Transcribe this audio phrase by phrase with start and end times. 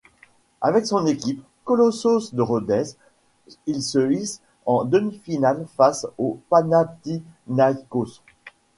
[0.61, 2.97] Avec son équipe, Kolossos de Rhodes,
[3.67, 8.23] il se hisse en demi-finale face au Panathinaïkos.